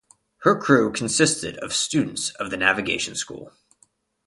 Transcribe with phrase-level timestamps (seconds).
[0.37, 3.53] Her crew consisted of students of the navigation school.